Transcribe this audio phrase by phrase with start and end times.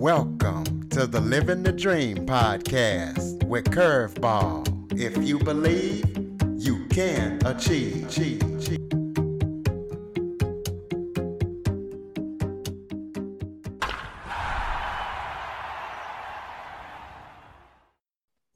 [0.00, 4.98] Welcome to the Living the Dream podcast with Curveball.
[4.98, 6.06] If you believe,
[6.56, 8.08] you can achieve.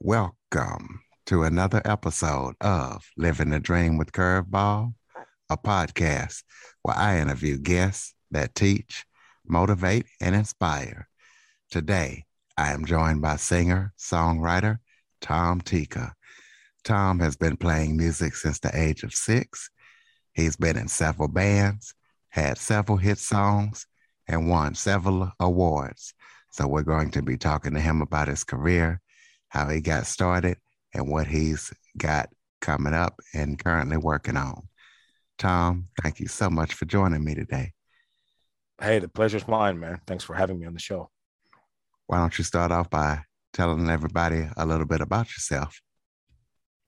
[0.00, 4.94] Welcome to another episode of Living the Dream with Curveball,
[5.50, 6.42] a podcast
[6.80, 9.04] where I interview guests that teach,
[9.46, 11.06] motivate, and inspire.
[11.74, 12.24] Today,
[12.56, 14.78] I am joined by singer, songwriter
[15.20, 16.14] Tom Tika.
[16.84, 19.70] Tom has been playing music since the age of six.
[20.34, 21.92] He's been in several bands,
[22.28, 23.88] had several hit songs,
[24.28, 26.14] and won several awards.
[26.52, 29.00] So, we're going to be talking to him about his career
[29.48, 30.58] how he got started,
[30.94, 32.28] and what he's got
[32.60, 34.68] coming up and currently working on.
[35.38, 37.72] Tom, thank you so much for joining me today.
[38.80, 40.00] Hey, the pleasure's mine, man.
[40.06, 41.10] Thanks for having me on the show.
[42.06, 43.22] Why don't you start off by
[43.52, 45.80] telling everybody a little bit about yourself?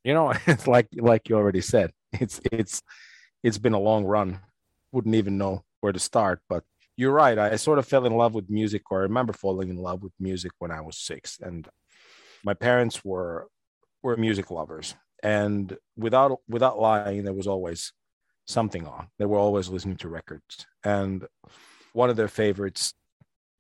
[0.05, 1.93] You know, it's like like you already said.
[2.13, 2.83] It's it's
[3.43, 4.41] it's been a long run.
[4.93, 6.65] Wouldn't even know where to start, but
[6.97, 7.39] you're right.
[7.39, 10.13] I sort of fell in love with music, or I remember falling in love with
[10.19, 11.69] music when I was six, and
[12.45, 13.49] my parents were
[14.03, 17.93] were music lovers and without without lying there was always
[18.47, 21.27] something on they were always listening to records and
[21.93, 22.95] one of their favorites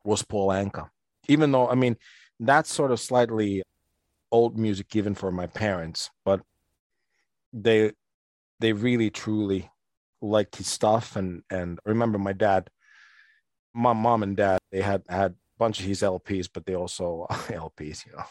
[0.04, 0.88] was paul anka
[1.28, 1.96] even though i mean
[2.40, 3.62] that's sort of slightly
[4.32, 6.40] old music even for my parents but
[7.52, 7.92] they
[8.60, 9.70] they really truly
[10.20, 12.68] liked his stuff and and I remember my dad
[13.74, 17.26] my mom and dad they had had a bunch of his lps but they also
[17.30, 18.24] lps you know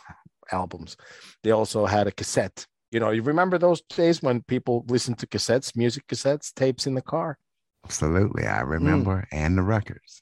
[0.51, 0.97] albums.
[1.43, 2.65] They also had a cassette.
[2.91, 6.93] You know, you remember those days when people listened to cassettes, music cassettes, tapes in
[6.93, 7.37] the car?
[7.83, 8.45] Absolutely.
[8.45, 9.27] I remember, mm.
[9.31, 10.21] and the records.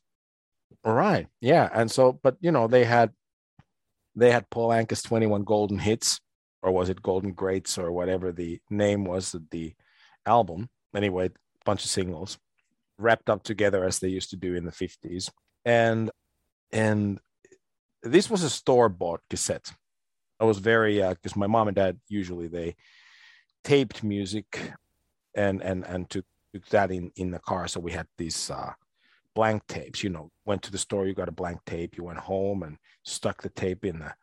[0.86, 1.28] Right.
[1.39, 1.70] Yeah.
[1.73, 3.12] And so, but you know, they had
[4.16, 6.20] they had Paul Anka's 21 golden hits,
[6.62, 9.73] or was it Golden Greats or whatever the name was of the
[10.25, 10.69] album.
[10.96, 11.31] Anyway,
[11.66, 12.38] bunch of singles
[12.97, 15.30] wrapped up together as they used to do in the 50s.
[15.66, 16.12] And
[16.72, 17.19] and
[18.02, 19.72] this was a store-bought cassette.
[20.40, 22.75] I was very because uh, my mom and dad usually they
[23.63, 24.74] taped music
[25.35, 27.68] and and and took, took that in in the car.
[27.68, 28.74] So we had these uh,
[29.36, 30.04] blank tapes.
[30.04, 31.98] You know, went to the store, you got a blank tape.
[31.98, 34.14] You went home and stuck the tape in the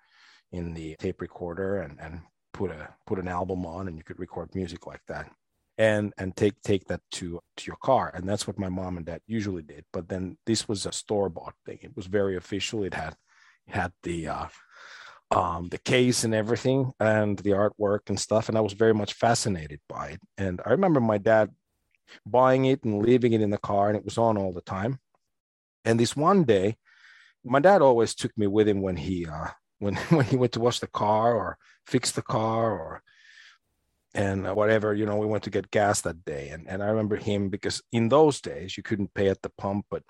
[0.53, 2.21] in the tape recorder and and
[2.53, 5.31] put a put an album on, and you could record music like that.
[5.79, 9.07] And and take take that to to your car, and that's what my mom and
[9.07, 9.85] dad usually did.
[9.93, 11.79] But then this was a store bought thing.
[11.83, 12.85] It was very official.
[12.85, 13.15] It had
[13.67, 14.47] had the uh,
[15.31, 18.49] um, the case and everything and the artwork and stuff.
[18.49, 20.21] And I was very much fascinated by it.
[20.37, 21.51] And I remember my dad
[22.27, 24.99] buying it and leaving it in the car, and it was on all the time.
[25.85, 26.77] And this one day,
[27.45, 29.49] my dad always took me with him when he uh,
[29.79, 33.03] when when he went to wash the car or fix the car or
[34.15, 36.51] and whatever you know we went to get gas that day.
[36.51, 39.87] And, and i remember him because in those days you couldn't pay at the pump
[39.91, 40.03] but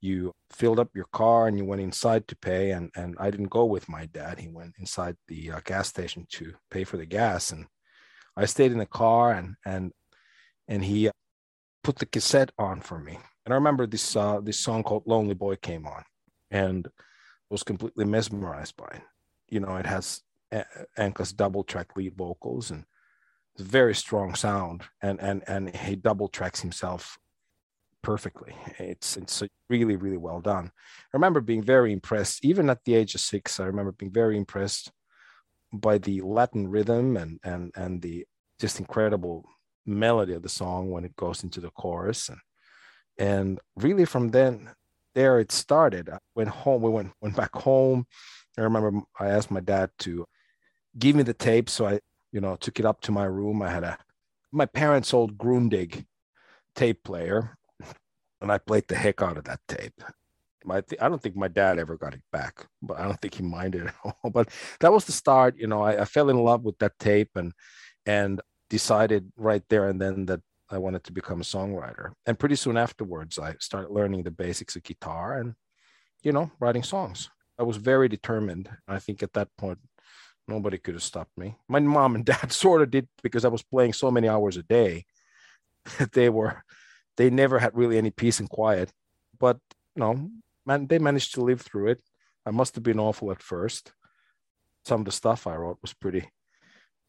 [0.00, 2.70] you filled up your car and you went inside to pay.
[2.70, 4.38] And and i didn't go with my dad.
[4.38, 7.50] He went inside the uh, gas station to pay for the gas.
[7.50, 7.66] And
[8.36, 9.92] i stayed in the car and and
[10.68, 11.10] and he
[11.88, 15.32] put the cassette on for me and i remember this uh this song called lonely
[15.32, 16.04] boy came on
[16.50, 16.86] and
[17.48, 19.02] was completely mesmerized by it
[19.48, 20.20] you know it has
[20.98, 22.84] Anka's double track lead vocals and
[23.54, 27.18] it's a very strong sound and and and he double tracks himself
[28.02, 28.54] perfectly.
[28.78, 30.66] It's it's really really well done.
[31.12, 33.60] I remember being very impressed, even at the age of six.
[33.60, 34.92] I remember being very impressed
[35.72, 38.26] by the Latin rhythm and and and the
[38.60, 39.44] just incredible
[39.88, 42.38] melody of the song when it goes into the chorus and
[43.18, 44.70] and really from then
[45.14, 46.08] there it started.
[46.08, 46.82] I went home.
[46.82, 48.06] We went went back home.
[48.56, 50.26] I remember I asked my dad to
[50.96, 52.00] give me the tape, so I
[52.30, 53.62] you know took it up to my room.
[53.62, 53.98] I had a
[54.52, 56.04] my parents' old Grundig
[56.74, 57.58] tape player
[58.40, 60.02] and I played the heck out of that tape.
[60.64, 63.42] My, I don't think my dad ever got it back, but I don't think he
[63.58, 64.30] minded at all.
[64.30, 64.50] But
[64.80, 65.56] that was the start.
[65.56, 67.52] You know, I, I fell in love with that tape and
[68.06, 72.12] and decided right there and then that I wanted to become a songwriter.
[72.26, 75.54] And pretty soon afterwards, I started learning the basics of guitar and,
[76.22, 77.30] you know, writing songs.
[77.58, 78.68] I was very determined.
[78.86, 79.78] I think at that point,
[80.46, 81.56] nobody could have stopped me.
[81.68, 84.62] My mom and dad sort of did because I was playing so many hours a
[84.62, 85.04] day.
[86.12, 86.62] they were
[87.16, 88.92] they never had really any peace and quiet.
[89.38, 89.58] But
[89.96, 90.30] you know,
[90.66, 92.00] man, they managed to live through it.
[92.46, 93.92] I must have been awful at first.
[94.84, 96.30] Some of the stuff I wrote was pretty,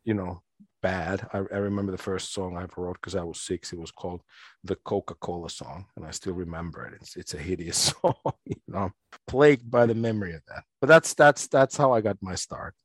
[0.04, 0.42] you know,
[0.81, 1.28] bad.
[1.34, 3.74] I, I remember the first song I ever wrote because I was six.
[3.74, 4.22] It was called
[4.64, 6.94] the Coca-Cola song, and I still remember it.
[6.96, 8.16] It's it's a hideous song.
[8.46, 8.94] you know, I'm
[9.28, 10.64] plagued by the memory of that.
[10.81, 12.76] But that's that's that's how I got my start.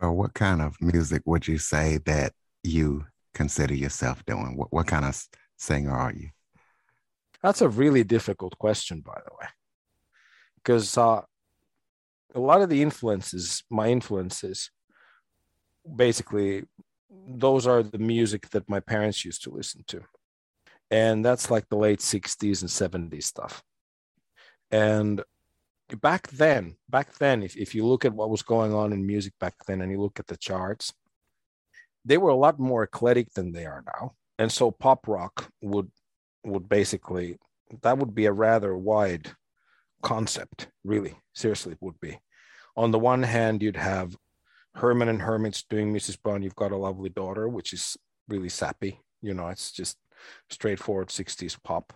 [0.00, 2.32] Well, what kind of music would you say that
[2.62, 4.56] you consider yourself doing?
[4.56, 5.22] What what kind of
[5.56, 6.30] singer are you?
[7.42, 9.48] That's a really difficult question, by the way,
[10.56, 11.22] because uh,
[12.34, 14.70] a lot of the influences, my influences,
[15.96, 16.64] basically,
[17.28, 20.02] those are the music that my parents used to listen to.
[20.90, 23.62] And that's like the late 60s and 70s stuff.
[24.70, 25.22] And
[26.00, 29.32] back then, back then, if, if you look at what was going on in music
[29.40, 30.92] back then and you look at the charts,
[32.04, 34.14] they were a lot more eclectic than they are now.
[34.38, 35.90] And so pop rock would
[36.44, 37.36] would basically
[37.82, 39.30] that would be a rather wide
[40.02, 41.16] concept, really.
[41.34, 42.18] Seriously, it would be.
[42.76, 44.16] On the one hand, you'd have
[44.74, 46.20] Herman's Hermits doing Mrs.
[46.20, 47.96] Brown, You've Got a Lovely Daughter, which is
[48.28, 49.00] really sappy.
[49.22, 49.98] You know, it's just
[50.48, 51.92] straightforward 60s pop.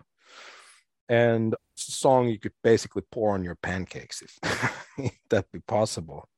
[1.08, 6.28] And song you could basically pour on your pancakes if that be possible.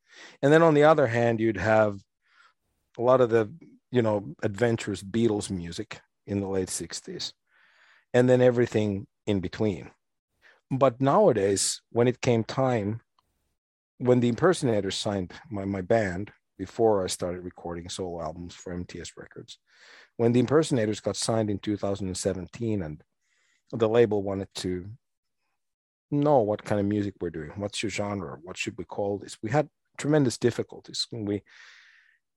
[0.42, 2.00] And then on the other hand, you'd have
[2.98, 3.52] a lot of the,
[3.90, 7.32] you know, adventurous Beatles music in the late 60s.
[8.14, 9.90] And then everything in between.
[10.70, 13.00] But nowadays, when it came time,
[13.98, 19.12] when the impersonators signed my, my band before I started recording solo albums for MTS
[19.16, 19.58] Records,
[20.16, 23.02] when the impersonators got signed in 2017 and
[23.72, 24.86] the label wanted to
[26.10, 29.36] know what kind of music we're doing, what's your genre, what should we call this,
[29.42, 31.06] we had tremendous difficulties.
[31.10, 31.42] When we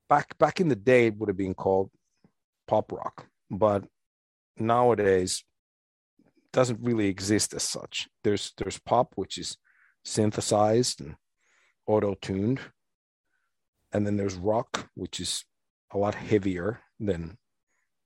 [0.08, 1.92] back back in the day, it would have been called
[2.68, 3.84] pop rock, but
[4.58, 5.44] nowadays
[6.52, 8.08] doesn't really exist as such.
[8.24, 9.58] There's there's pop, which is
[10.04, 11.16] synthesized and
[11.90, 12.60] auto-tuned,
[13.92, 15.44] and then there's rock, which is
[15.92, 17.38] a lot heavier than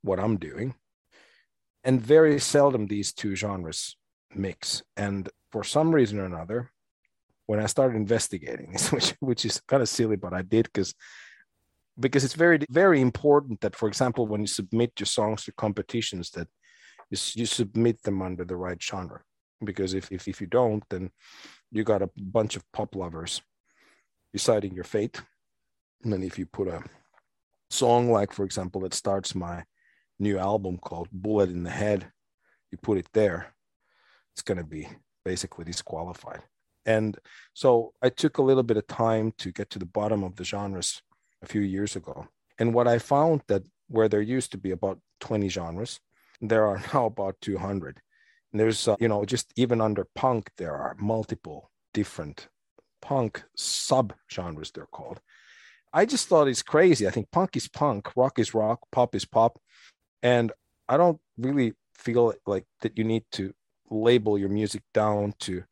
[0.02, 0.76] what I'm doing.
[1.84, 3.98] And very seldom these two genres
[4.34, 4.82] mix.
[4.96, 6.72] And for some reason or another,
[7.46, 10.96] when I started investigating this, which which is kind of silly, but I did because
[12.00, 16.32] because it's very very important that, for example, when you submit your songs to competitions,
[16.32, 16.48] that
[17.10, 19.22] you, you submit them under the right genre
[19.66, 21.10] because if, if if you don't then
[21.72, 23.42] you got a bunch of pop lovers
[24.34, 25.22] deciding your fate.
[26.04, 26.84] And then if you put a
[27.70, 29.64] song like for example that starts my
[30.20, 32.06] new album called bullet in the head
[32.72, 33.52] you put it there
[34.32, 34.88] it's going to be
[35.26, 36.42] basically disqualified.
[36.86, 37.18] And
[37.54, 40.44] so i took a little bit of time to get to the bottom of the
[40.44, 41.02] genres
[41.42, 42.28] a few years ago.
[42.60, 46.00] And what i found that where there used to be about 20 genres
[46.50, 48.02] there are now about 200.
[48.52, 52.48] And there's, uh, you know, just even under punk, there are multiple different
[53.04, 55.20] punk sub genres, they're called.
[55.92, 57.06] I just thought it's crazy.
[57.06, 59.60] I think punk is punk, rock is rock, pop is pop.
[60.24, 60.54] And
[60.88, 63.54] I don't really feel like that you need to
[63.90, 65.64] label your music down to,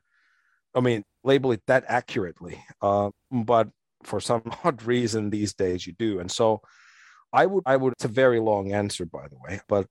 [0.75, 2.63] I mean, label it that accurately.
[2.81, 3.69] Uh, but
[4.03, 6.19] for some odd reason these days you do.
[6.19, 6.61] And so
[7.31, 9.87] I would, I would, it's a very long answer, by the way, but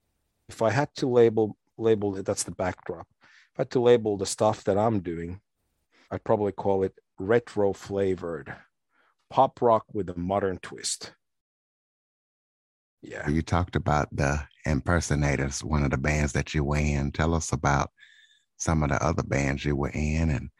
[0.48, 3.06] if I had to label label it, that's the backdrop.
[3.22, 5.40] If I had to label the stuff that I'm doing,
[6.10, 8.54] I'd probably call it retro flavored
[9.30, 11.12] pop rock with a modern twist.
[13.02, 13.28] Yeah.
[13.28, 17.12] You talked about the impersonators, one of the bands that you were in.
[17.12, 17.90] Tell us about
[18.58, 20.50] some of the other bands you were in and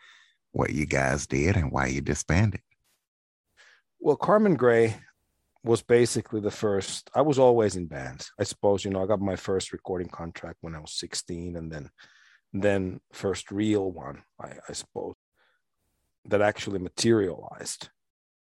[0.52, 2.60] what you guys did and why you disbanded.
[3.98, 4.96] Well, Carmen Gray
[5.62, 9.20] was basically the first i was always in bands i suppose you know i got
[9.20, 11.90] my first recording contract when i was 16 and then
[12.52, 15.14] then first real one i, I suppose
[16.26, 17.88] that actually materialized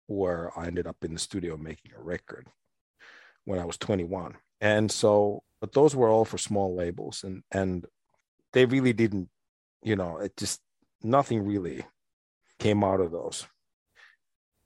[0.07, 2.47] where i ended up in the studio making a record
[3.45, 7.85] when i was 21 and so but those were all for small labels and and
[8.51, 9.29] they really didn't
[9.83, 10.61] you know it just
[11.01, 11.85] nothing really
[12.59, 13.47] came out of those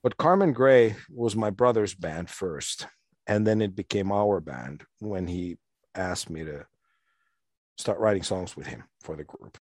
[0.02, 2.86] but Carmen Gray was my brother's band first,
[3.26, 5.58] and then it became our band when he
[5.94, 6.66] asked me to
[7.76, 9.58] start writing songs with him for the group.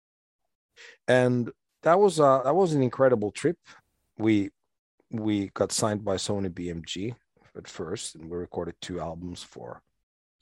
[1.09, 1.50] And
[1.83, 3.57] that was uh, that was an incredible trip.
[4.19, 4.51] We
[5.11, 7.15] we got signed by Sony BMG
[7.57, 9.83] at first, and we recorded two albums for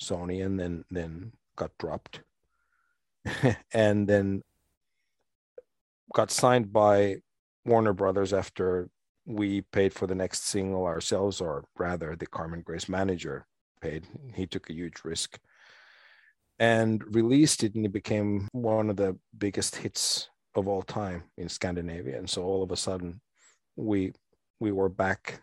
[0.01, 2.23] Sony, and then then got dropped,
[3.73, 4.43] and then
[6.13, 7.17] got signed by
[7.65, 8.89] Warner Brothers after
[9.27, 13.47] we paid for the next single ourselves, or rather, the Carmen Gray's manager
[13.81, 14.07] paid.
[14.35, 15.39] He took a huge risk
[16.59, 21.49] and released it, and it became one of the biggest hits of all time in
[21.49, 22.19] Scandinavia.
[22.19, 23.21] And so all of a sudden,
[23.77, 24.13] we
[24.61, 25.43] we were back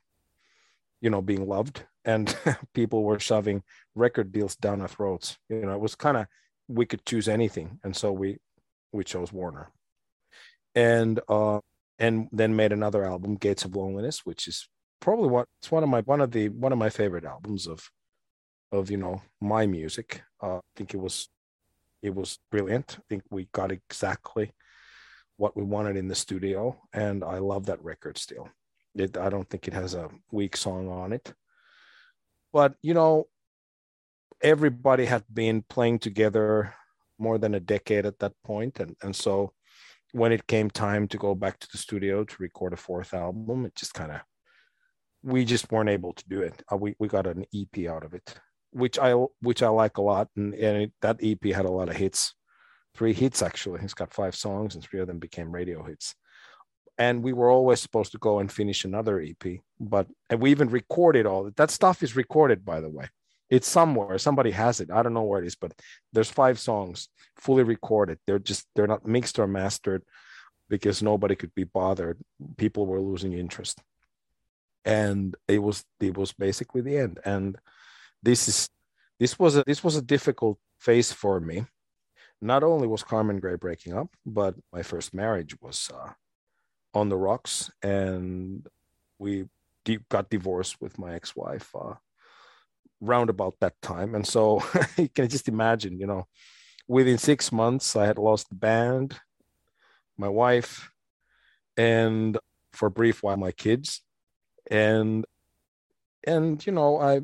[1.05, 2.35] you know, being loved, and
[2.73, 3.61] people were shoving
[3.93, 5.37] record deals down our throats.
[5.49, 6.25] You know, it was kind of
[6.67, 8.39] we could choose anything, and so we
[8.91, 9.69] we chose Warner,
[10.73, 11.59] and uh,
[11.99, 14.67] and then made another album, Gates of Loneliness, which is
[14.99, 17.87] probably what it's one of my one of the one of my favorite albums of
[18.71, 20.23] of you know my music.
[20.41, 21.29] Uh, I think it was
[22.01, 22.97] it was brilliant.
[22.97, 24.53] I think we got exactly
[25.37, 28.49] what we wanted in the studio, and I love that record still.
[28.95, 31.33] It, I don't think it has a weak song on it,
[32.53, 33.27] but you know,
[34.41, 36.73] everybody had been playing together
[37.17, 39.51] more than a decade at that point, and and so
[40.13, 43.65] when it came time to go back to the studio to record a fourth album,
[43.65, 44.21] it just kind of
[45.23, 46.63] we just weren't able to do it.
[46.71, 48.35] Uh, we we got an EP out of it,
[48.71, 49.11] which I
[49.41, 52.33] which I like a lot, and, and it, that EP had a lot of hits,
[52.95, 53.81] three hits actually.
[53.81, 56.15] He's got five songs, and three of them became radio hits.
[56.97, 60.69] And we were always supposed to go and finish another EP, but and we even
[60.69, 61.57] recorded all that.
[61.57, 63.09] That stuff is recorded, by the way.
[63.49, 64.17] It's somewhere.
[64.17, 64.89] Somebody has it.
[64.89, 65.73] I don't know where it is, but
[66.13, 68.17] there's five songs fully recorded.
[68.25, 70.03] They're just they're not mixed or mastered
[70.69, 72.17] because nobody could be bothered.
[72.57, 73.81] People were losing interest
[74.85, 77.57] and it was it was basically the end and
[78.21, 78.69] this is
[79.19, 81.65] this was a this was a difficult phase for me
[82.45, 86.11] not only was carmen gray breaking up but my first marriage was uh,
[86.93, 88.67] on the rocks and
[89.19, 89.45] we
[90.09, 91.93] got divorced with my ex-wife uh,
[93.01, 94.15] round about that time.
[94.15, 94.63] And so
[94.97, 96.27] you can just imagine you know
[96.87, 99.19] within six months i had lost the band
[100.17, 100.91] my wife
[101.77, 102.37] and
[102.71, 104.01] for a brief while my kids.
[104.69, 105.25] And
[106.25, 107.21] and you know i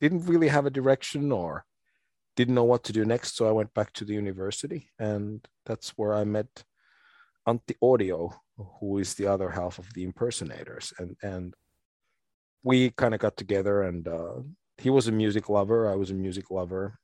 [0.00, 1.64] didn't really have a direction or
[2.36, 5.90] didn't know what to do next so i went back to the university and that's
[5.90, 6.64] where i met
[7.46, 8.32] antti audio
[8.80, 10.92] who is the other half of the impersonators.
[10.98, 11.54] And and
[12.62, 14.40] we kind of got together and uh,
[14.78, 16.98] he was a music lover i was a music lover.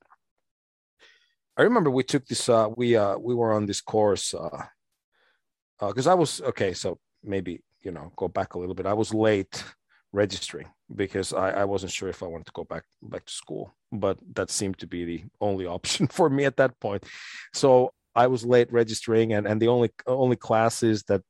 [1.57, 6.11] I remember we took this uh, we uh, we were on this course because uh,
[6.11, 8.87] uh, i was okay so maybe you know go back a little bit.
[8.87, 9.65] I was late
[10.13, 13.75] registering because I, I wasn't sure if i wanted to go back back to school
[13.93, 17.05] but that seemed to be the only option for me at that point.
[17.53, 21.23] So i was late registering and, and the only only classes that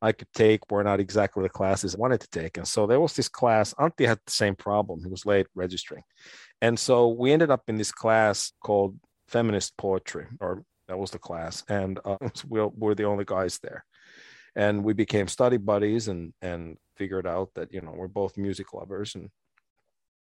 [0.00, 2.56] i could take were not exactly the classes i wanted to take.
[2.56, 5.00] And so there was this class antti had the same problem.
[5.02, 6.04] He was late registering.
[6.62, 11.18] And so we ended up in this class called feminist poetry or that was the
[11.18, 11.62] class.
[11.68, 12.16] And uh,
[12.48, 13.84] we were the only guys there.
[14.56, 18.72] And we became study buddies and and figured out that you know we're both music
[18.72, 19.30] lovers and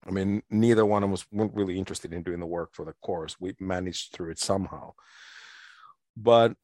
[0.06, 2.94] i mean neither one of us weren't really interested in doing the work for the
[3.02, 4.92] course we managed through it somehow.
[6.16, 6.54] But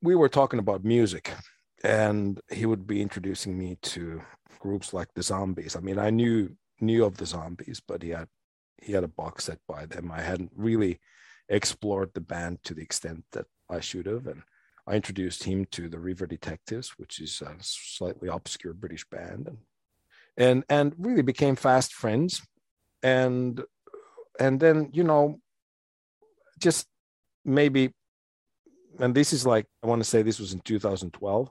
[0.00, 1.32] we were talking about music
[1.82, 4.22] and he would be introducing me to
[4.58, 5.76] groups like the zombies.
[5.76, 8.28] I mean i knew knew of the zombies but he had
[8.82, 10.10] he had a box set by them.
[10.10, 11.00] I hadn't really
[11.48, 14.42] explored the band to the extent that i should have and
[14.86, 19.58] I introduced him to the River Detectives, which is a slightly obscure British band, and
[20.36, 22.42] and, and really became fast friends.
[23.02, 23.62] And
[24.38, 25.40] and then you know,
[26.58, 26.86] just
[27.44, 27.92] maybe,
[28.98, 31.50] and this is like I want to say this was in 2012.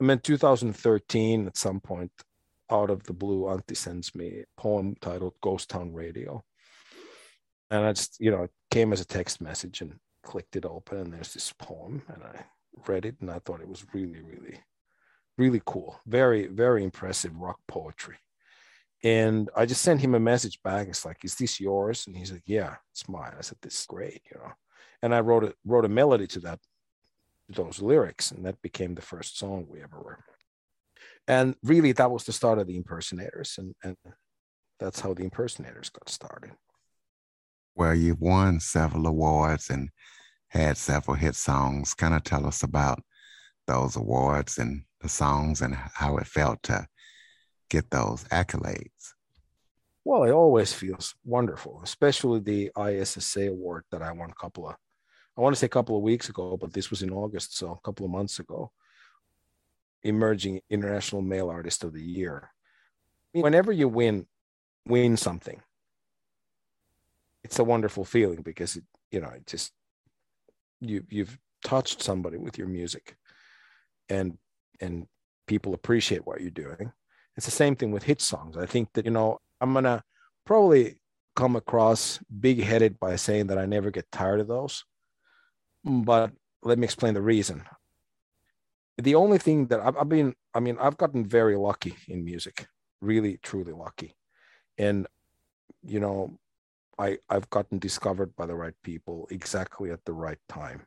[0.00, 2.12] I mean 2013 at some point,
[2.70, 6.44] out of the blue, Antti sends me a poem titled "Ghost Town Radio,"
[7.70, 10.98] and I just you know it came as a text message and clicked it open
[10.98, 12.44] and there's this poem and I
[12.86, 14.60] read it and I thought it was really, really,
[15.38, 16.00] really cool.
[16.06, 18.16] Very, very impressive rock poetry.
[19.02, 20.88] And I just sent him a message back.
[20.88, 22.06] It's like, is this yours?
[22.06, 23.32] And he's like, yeah, it's mine.
[23.38, 24.52] I said, this is great, you know.
[25.02, 26.58] And I wrote a wrote a melody to that,
[27.48, 30.18] those lyrics, and that became the first song we ever wrote.
[31.26, 33.96] And really, that was the start of the impersonators, and and
[34.78, 36.50] that's how the impersonators got started.
[37.74, 39.90] Well, you've won several awards and
[40.48, 41.94] had several hit songs.
[41.94, 43.02] Kind of tell us about
[43.66, 46.86] those awards and the songs and how it felt to
[47.68, 49.14] get those accolades.
[50.04, 54.74] Well, it always feels wonderful, especially the ISSA award that I won a couple of,
[55.36, 57.72] I want to say a couple of weeks ago, but this was in August, so
[57.72, 58.72] a couple of months ago.
[60.02, 62.50] Emerging International Male Artist of the Year.
[63.32, 64.26] Whenever you win,
[64.86, 65.62] win something,
[67.42, 69.72] it's a wonderful feeling because it, you know, it just
[70.80, 73.16] you you've touched somebody with your music,
[74.08, 74.38] and
[74.80, 75.06] and
[75.46, 76.92] people appreciate what you're doing.
[77.36, 78.56] It's the same thing with hit songs.
[78.56, 80.02] I think that you know I'm gonna
[80.44, 81.00] probably
[81.36, 84.84] come across big headed by saying that I never get tired of those,
[85.84, 86.32] but
[86.62, 87.62] let me explain the reason.
[88.98, 92.66] The only thing that I've, I've been, I mean, I've gotten very lucky in music,
[93.00, 94.14] really, truly lucky
[94.80, 95.06] and
[95.84, 96.32] you know
[97.00, 100.82] i i've gotten discovered by the right people exactly at the right time.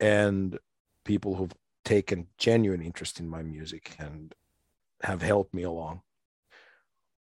[0.00, 0.58] And
[1.04, 4.34] people who've taken genuine interest in my music and
[5.02, 6.02] have helped me along.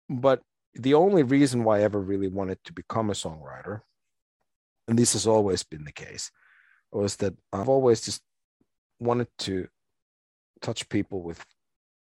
[0.09, 0.41] But
[0.73, 3.81] the only reason why i ever really wanted to become a songwriter
[4.87, 6.31] and this has always been the case
[6.91, 8.21] was that i've always just
[8.99, 9.67] wanted to
[10.61, 11.43] touch people with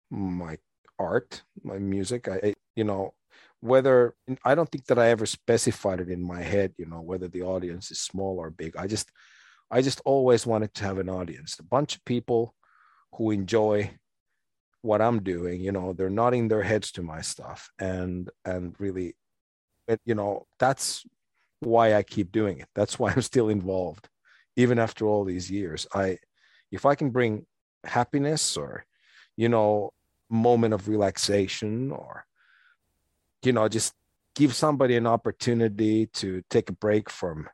[0.09, 0.57] my
[0.99, 2.27] art my music.
[2.27, 3.13] I you know
[3.61, 4.13] whether
[4.45, 7.41] I don't think that I ever specified it in my head, you know, whether the
[7.41, 8.77] audience is small or big.
[8.77, 9.11] I just
[9.69, 12.53] I just always wanted to have an audience, a bunch of people
[13.13, 13.91] who enjoy
[14.81, 19.15] what I'm doing, you know, they're nodding their heads to my stuff and and really
[20.05, 21.05] you know, that's
[21.61, 22.67] why I keep doing it.
[22.75, 24.09] That's why I'm still involved
[24.55, 25.87] even after all these years.
[25.93, 26.19] I
[26.71, 27.45] if I can bring
[27.83, 28.85] happiness or
[29.35, 29.91] you know,
[30.29, 32.26] moment of relaxation or
[33.43, 33.93] you know just
[34.35, 37.49] give somebody an opportunity to take a break from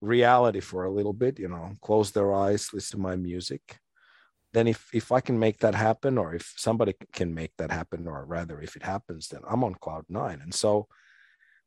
[0.00, 3.78] reality for a little bit you know close their eyes listen to my music.
[4.52, 8.06] Then if if i can make that happen or if somebody can make that happen
[8.06, 10.40] or rather if it happens then i'm on cloud nine.
[10.42, 10.86] And so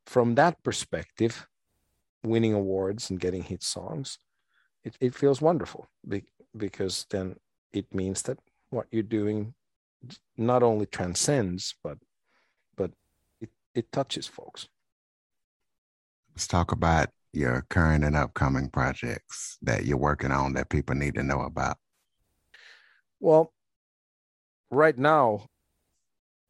[0.05, 1.48] from that perspective
[2.24, 4.17] winning awards and getting hit songs
[4.83, 5.88] it, it feels wonderful
[6.55, 7.36] because then
[7.74, 9.53] it means that what you're doing
[10.38, 11.98] not only transcends but
[13.75, 14.67] it touches folks.
[16.35, 21.15] Let's talk about your current and upcoming projects that you're working on that people need
[21.15, 21.77] to know about.
[23.19, 23.53] Well,
[24.71, 25.47] right now,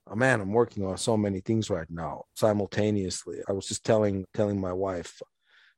[0.07, 3.39] oh man, I'm working on so many things right now simultaneously.
[3.47, 5.21] I was just telling telling my wife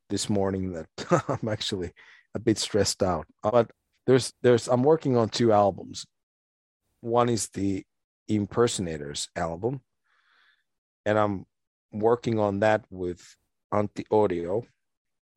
[0.09, 0.87] this morning that
[1.27, 1.91] I'm actually
[2.35, 3.25] a bit stressed out.
[3.41, 3.71] But
[4.05, 6.05] there's there's I'm working on two albums.
[7.01, 7.83] One is the
[8.27, 9.81] Impersonators album,
[11.05, 11.45] and I'm
[11.91, 13.35] working on that with
[13.73, 14.63] Antti Audio.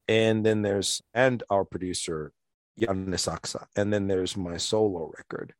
[0.07, 2.33] And then there's and our producer
[2.81, 3.67] Janne Saksa.
[3.77, 5.55] And then there's my solo record,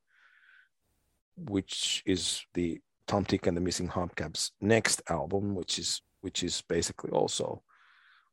[1.37, 6.63] which is the Tom Tika and the Missing Hubcaps next album, which is which is
[6.69, 7.63] basically also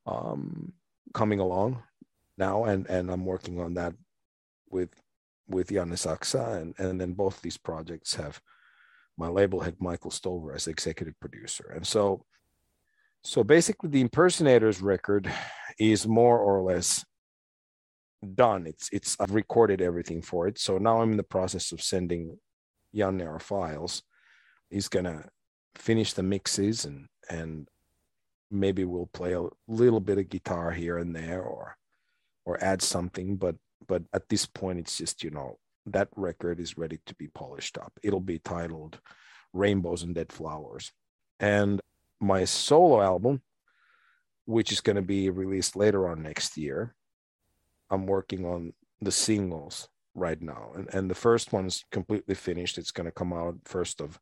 [0.06, 0.74] um,
[1.14, 1.84] coming along
[2.38, 3.94] now, and and I'm working on that
[4.70, 4.90] with
[5.48, 8.42] with Janne Saksa, and and then both these projects have
[9.22, 11.72] my label had Michael Stover as executive producer.
[11.76, 12.26] And so
[13.24, 15.32] so basically the impersonators record
[15.78, 17.06] is more or less
[18.36, 18.66] done.
[18.66, 20.58] It's it's I've recorded everything for it.
[20.58, 22.38] So now I'm in the process of sending
[23.00, 24.04] our files.
[24.72, 25.30] He's gonna
[25.76, 27.68] finish the mixes and and
[28.50, 31.78] maybe we'll play a little bit of guitar here and there or
[32.44, 33.56] or add something but
[33.88, 35.58] but at this point it's just you know
[35.88, 37.92] that record is ready to be polished up.
[38.04, 39.00] It'll be titled
[39.54, 40.92] Rainbows and Dead Flowers.
[41.40, 41.82] And
[42.20, 43.42] my solo album,
[44.46, 46.96] which is going to be released later on next year,
[47.90, 50.72] I'm working on the singles right now.
[50.76, 52.78] And, and the first one's completely finished.
[52.78, 54.20] It's going to come out first of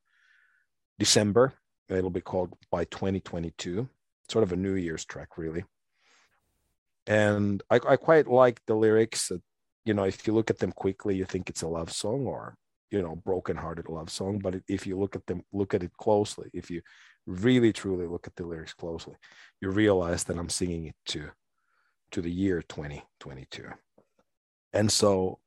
[0.98, 1.54] December.
[1.90, 3.90] It'll be called by 2022,
[4.30, 5.66] sort of a New Year's track, really.
[7.08, 9.32] And I, I quite like the lyrics
[9.86, 12.56] you know, if you look at them quickly, you think it's a love song or,
[12.92, 14.40] you know, broken-hearted love song.
[14.40, 16.82] But if you look at them, look at it closely, if you
[17.26, 19.16] really truly look at the lyrics closely,
[19.62, 21.30] you realize that I'm singing it to
[22.12, 23.66] to the year 2022.
[24.74, 25.40] And so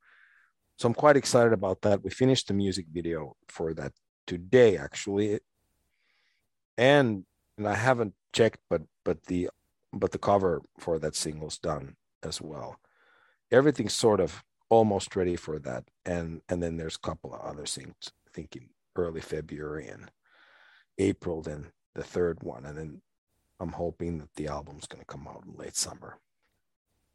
[0.79, 2.03] so I'm quite excited about that.
[2.03, 3.93] We finished the music video for that
[4.27, 5.41] today, actually.
[6.79, 7.25] And
[7.59, 9.51] and I haven't checked, but but the
[9.93, 12.79] but the cover for that single's done as well
[13.53, 15.85] everything's sort of almost ready for that.
[16.07, 17.95] And and then there's a couple of other things
[18.33, 20.11] thinking early February and
[20.99, 22.65] April, then the third one.
[22.65, 23.03] And then
[23.61, 26.19] I'm hoping that the album's going to come out in late summer.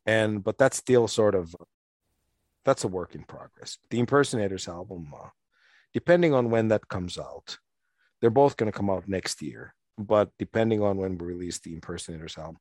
[0.05, 1.55] And but that's still sort of
[2.63, 3.77] that's a work in progress.
[3.89, 5.29] The Impersonators album, uh,
[5.93, 7.57] depending on when that comes out,
[8.19, 9.73] they're both going to come out next year.
[9.97, 12.59] But depending on when we release the Impersonators album,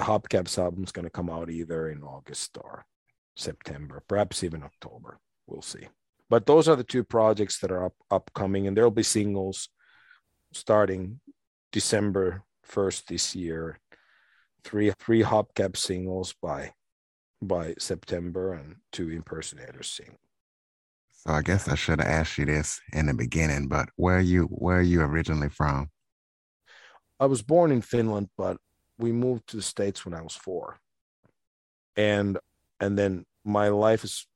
[0.00, 2.86] the Hubcaps album is going to come out either in August or
[3.36, 5.18] September, perhaps even October.
[5.46, 5.88] We'll see.
[6.30, 9.68] But those are the two projects that are up, upcoming, and there'll be singles
[10.54, 11.20] starting
[11.70, 13.78] December 1st this year.
[14.64, 16.72] Three three Hubcap singles by
[17.42, 20.16] by September and two impersonators sing.
[21.10, 24.28] So I guess I should have asked you this in the beginning, but where are
[24.32, 25.88] you where are you originally from?
[27.18, 28.58] I was born in Finland, but
[29.00, 30.78] we moved to the states when I was four,
[31.96, 32.38] and
[32.80, 34.26] and then my life is.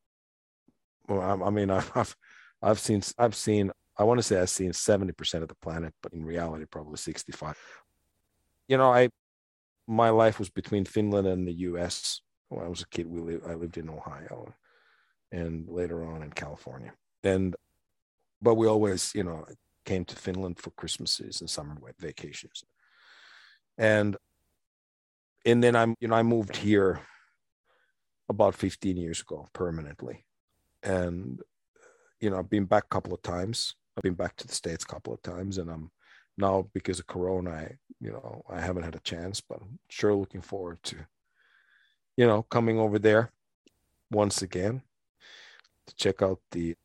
[1.07, 2.17] Well, I, I mean, I've
[2.63, 6.13] I've seen I've seen I want to say I've seen 70% of the planet, but
[6.13, 7.57] in reality, probably 65.
[8.69, 9.11] You know, I
[9.87, 12.21] my life was between Finland and the US.
[12.49, 14.55] When I was a kid, we I lived in Ohio
[15.31, 16.93] and later on in California.
[17.23, 17.55] And
[18.43, 19.47] but we always, you know,
[19.85, 22.65] came to Finland for Christmases and summer vacations.
[23.79, 24.17] And
[25.45, 27.01] and then I'm, you know, I moved here
[28.29, 30.25] about 15 years ago permanently.
[30.83, 31.41] And
[32.21, 33.75] you know, I've been back a couple of times.
[33.97, 35.91] I've been back to the States a couple of times and I'm
[36.37, 40.15] now because of Corona, I, you know, I haven't had a chance, but I'm sure
[40.15, 40.97] looking forward to,
[42.17, 43.31] you know, coming over there
[44.11, 44.83] once again
[45.87, 46.77] to check out the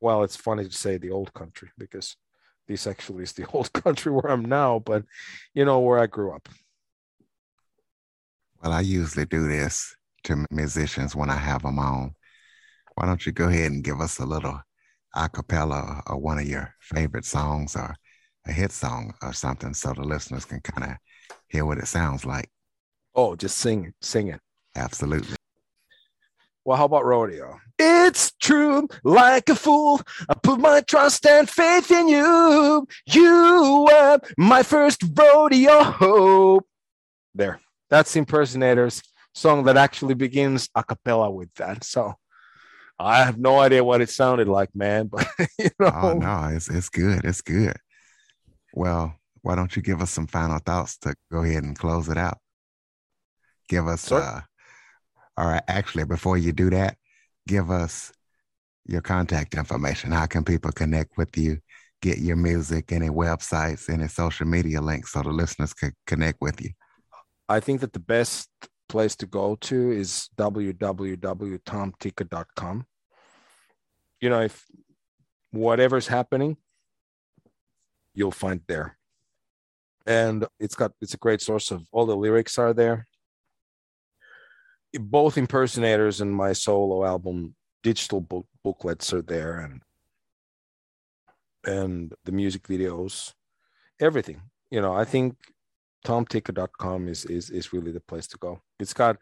[0.00, 2.16] well, it's funny to say the old country because
[2.68, 5.04] this actually is the old country where I'm now, but
[5.54, 6.48] you know, where I grew up.
[8.64, 12.14] Well, I usually do this to musicians when I have them on.
[12.94, 14.58] Why don't you go ahead and give us a little
[15.14, 17.94] a cappella or one of your favorite songs or
[18.46, 20.96] a hit song or something so the listeners can kind of
[21.48, 22.50] hear what it sounds like?
[23.14, 24.40] Oh, just sing it, sing it.
[24.74, 25.36] Absolutely.
[26.64, 27.60] Well, how about rodeo?
[27.78, 30.00] It's true, like a fool.
[30.26, 32.86] I put my trust and faith in you.
[33.04, 36.66] You were my first rodeo hope.
[37.34, 37.60] There.
[37.94, 39.00] That's Impersonators
[39.34, 41.84] song that actually begins a cappella with that.
[41.84, 42.14] So
[42.98, 45.06] I have no idea what it sounded like, man.
[45.12, 45.28] But
[45.60, 47.24] you know, oh no, it's it's good.
[47.24, 47.76] It's good.
[48.72, 52.18] Well, why don't you give us some final thoughts to go ahead and close it
[52.18, 52.38] out?
[53.68, 54.40] Give us uh
[55.36, 56.96] all right, actually, before you do that,
[57.46, 58.12] give us
[58.86, 60.10] your contact information.
[60.10, 61.60] How can people connect with you,
[62.02, 66.60] get your music, any websites, any social media links so the listeners can connect with
[66.60, 66.70] you?
[67.48, 68.48] I think that the best
[68.88, 72.86] place to go to is www.tomtika.com.
[74.20, 74.64] You know, if
[75.50, 76.56] whatever's happening,
[78.14, 78.96] you'll find there.
[80.06, 83.06] And it's got it's a great source of all the lyrics are there
[84.98, 89.82] both impersonators and my solo album digital book, booklets are there and
[91.66, 93.32] and the music videos
[94.00, 95.36] everything you know i think
[96.04, 98.60] tomtika.com is is is really the place to go.
[98.78, 99.16] It's got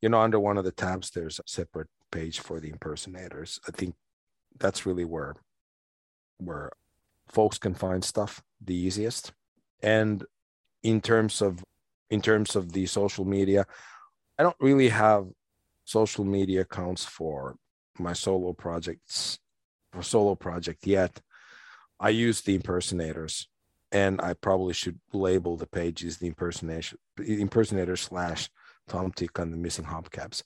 [0.00, 3.60] you know under one of the tabs there's a separate page for the impersonators.
[3.68, 3.94] I think
[4.58, 5.34] that's really where
[6.38, 6.70] where
[7.28, 9.32] folks can find stuff the easiest.
[9.82, 10.24] And
[10.82, 11.62] in terms of
[12.10, 13.66] in terms of the social media
[14.38, 15.26] I don't really have
[15.84, 17.56] social media accounts for
[17.98, 19.38] my solo projects
[19.92, 21.20] for solo project yet.
[21.98, 23.48] I use the impersonators
[23.92, 28.50] and I probably should label the pages the impersonation impersonator slash
[28.88, 30.42] Tom Tika and the missing hubcaps.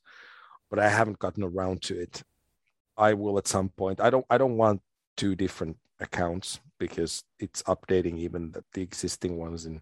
[0.71, 2.23] But I haven't gotten around to it.
[2.97, 4.01] I will at some point.
[4.01, 4.83] I don't I don't want
[5.17, 9.81] two different accounts because it's updating even the, the existing ones in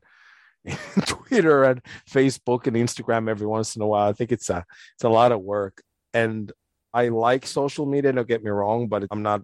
[1.07, 4.09] Twitter and Facebook and Instagram every once in a while.
[4.09, 6.53] I think it's a it's a lot of work, and
[6.93, 8.13] I like social media.
[8.13, 9.43] Don't get me wrong, but I'm not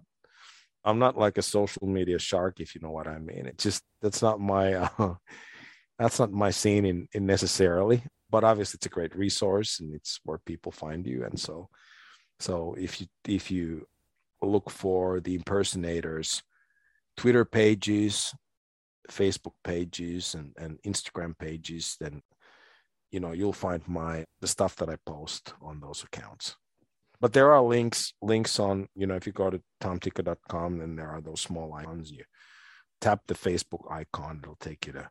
[0.83, 3.45] I'm not like a social media shark, if you know what I mean.
[3.45, 5.15] It just that's not my uh,
[5.99, 8.03] that's not my scene in, in necessarily.
[8.29, 11.23] But obviously, it's a great resource, and it's where people find you.
[11.23, 11.69] And so,
[12.39, 13.87] so if you if you
[14.41, 16.43] look for the impersonators,
[17.15, 18.33] Twitter pages,
[19.09, 22.21] Facebook pages and, and Instagram pages, then
[23.11, 26.55] you know you'll find my the stuff that I post on those accounts.
[27.19, 31.09] But there are links links on you know if you go to tomtika.com, then there
[31.09, 32.11] are those small icons.
[32.11, 32.23] You
[33.01, 35.09] tap the Facebook icon, it'll take you to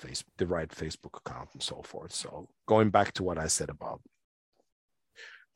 [0.00, 2.12] Facebook, the right Facebook account and so forth.
[2.12, 4.00] So going back to what I said about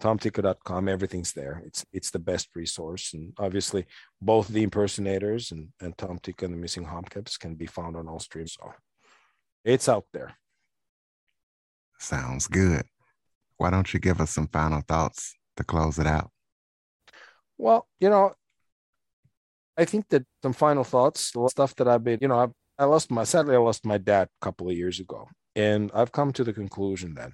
[0.02, 1.62] tomtika.com everything's there.
[1.64, 3.14] It's it's the best resource.
[3.14, 3.86] And obviously
[4.20, 8.08] both the impersonators and, and tom Tika and the missing hubcaps can be found on
[8.08, 8.56] all streams.
[8.60, 8.72] So
[9.64, 10.34] it's out there.
[12.00, 12.82] Sounds good.
[13.58, 16.30] Why don't you give us some final thoughts to close it out
[17.58, 18.32] well you know
[19.76, 23.10] i think that some final thoughts stuff that i've been you know I've, i lost
[23.10, 26.44] my sadly i lost my dad a couple of years ago and i've come to
[26.44, 27.32] the conclusion that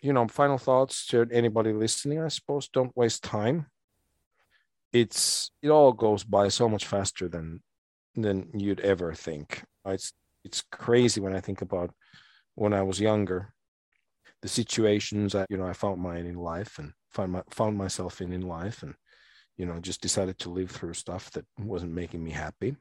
[0.00, 3.66] you know, final thoughts to anybody listening, I suppose, don't waste time.
[4.92, 7.62] It's it all goes by so much faster than
[8.14, 9.64] than you'd ever think.
[9.84, 10.12] It's
[10.44, 11.92] it's crazy when I think about
[12.54, 13.52] when I was younger,
[14.42, 18.20] the situations that you know I found mine in life and found my, found myself
[18.20, 18.94] in in life, and
[19.56, 22.76] you know just decided to live through stuff that wasn't making me happy.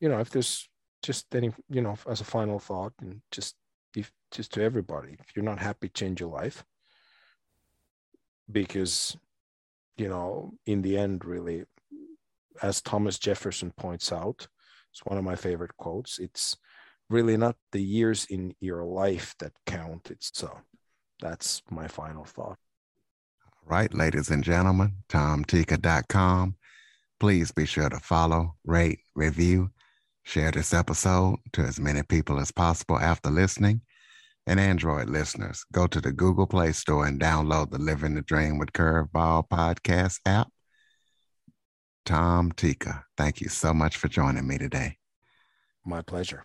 [0.00, 0.68] You know, if there's
[1.02, 3.54] just any you know as a final thought and just
[3.96, 6.64] if just to everybody if you're not happy change your life
[8.50, 9.16] because
[9.96, 11.64] you know in the end really
[12.62, 14.46] as Thomas Jefferson points out,
[14.90, 16.18] it's one of my favorite quotes.
[16.18, 16.56] It's
[17.08, 20.10] really not the years in your life that count.
[20.10, 20.58] It's so
[21.20, 22.58] that's my final thought.
[23.44, 26.56] All right, ladies and gentlemen, tomtika.com.
[27.20, 29.70] Please be sure to follow, rate, review,
[30.22, 33.80] share this episode to as many people as possible after listening.
[34.46, 38.58] And Android listeners, go to the Google Play Store and download the Living the Dream
[38.58, 40.48] with Curveball podcast app.
[42.06, 44.96] Tom Tika, thank you so much for joining me today.
[45.84, 46.44] My pleasure.